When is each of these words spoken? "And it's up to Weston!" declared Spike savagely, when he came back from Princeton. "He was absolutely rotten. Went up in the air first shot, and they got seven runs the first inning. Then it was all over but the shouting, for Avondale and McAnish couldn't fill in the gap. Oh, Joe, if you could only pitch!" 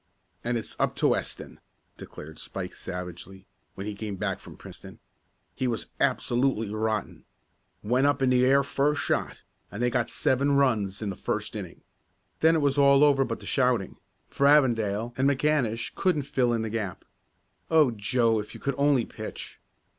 "And 0.43 0.57
it's 0.57 0.75
up 0.79 0.95
to 0.95 1.09
Weston!" 1.09 1.59
declared 1.95 2.39
Spike 2.39 2.73
savagely, 2.73 3.45
when 3.75 3.85
he 3.85 3.93
came 3.93 4.15
back 4.15 4.39
from 4.39 4.57
Princeton. 4.57 4.97
"He 5.53 5.67
was 5.67 5.89
absolutely 5.99 6.73
rotten. 6.73 7.23
Went 7.83 8.07
up 8.07 8.19
in 8.23 8.31
the 8.31 8.43
air 8.43 8.63
first 8.63 8.99
shot, 8.99 9.43
and 9.71 9.79
they 9.83 9.91
got 9.91 10.09
seven 10.09 10.53
runs 10.53 10.97
the 11.01 11.15
first 11.15 11.55
inning. 11.55 11.81
Then 12.39 12.55
it 12.55 12.63
was 12.65 12.79
all 12.79 13.03
over 13.03 13.23
but 13.23 13.41
the 13.41 13.45
shouting, 13.45 13.95
for 14.27 14.47
Avondale 14.47 15.13
and 15.17 15.29
McAnish 15.29 15.93
couldn't 15.93 16.23
fill 16.23 16.51
in 16.51 16.63
the 16.63 16.71
gap. 16.71 17.05
Oh, 17.69 17.91
Joe, 17.91 18.39
if 18.39 18.55
you 18.55 18.59
could 18.59 18.73
only 18.79 19.05
pitch!" 19.05 19.59